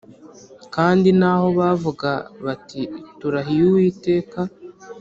Kandi 0.75 1.09
naho 1.19 1.47
bavuga 1.59 2.09
bati 2.45 2.81
Turahiye 3.19 3.63
Uwiteka 3.69 4.39